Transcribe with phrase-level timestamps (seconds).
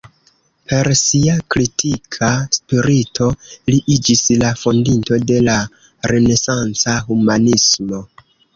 [0.69, 3.29] Per sia kritika spirito,
[3.73, 5.61] li iĝis la fondinto de la
[6.15, 8.05] renesanca humanismo.